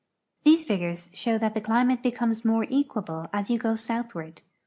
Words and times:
These 0.43 0.63
figures 0.63 1.11
show 1.13 1.37
that 1.37 1.53
the 1.53 1.61
climate 1.61 2.01
becomes 2.01 2.43
more 2.43 2.65
ecpiable 2.65 3.29
as 3.31 3.51
you 3.51 3.59
go 3.59 3.75
southward. 3.75 4.41